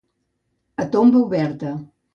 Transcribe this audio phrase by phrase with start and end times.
[0.85, 1.71] A tomba oberta.